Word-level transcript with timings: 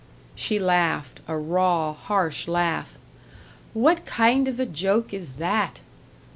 She 0.33 0.57
laughed 0.57 1.19
a 1.27 1.37
raw, 1.37 1.93
harsh 1.93 2.47
laugh. 2.47 2.97
"What 3.73 4.03
kind 4.03 4.47
of 4.47 4.59
a 4.59 4.65
joke 4.65 5.13
is 5.13 5.33
that?" 5.33 5.81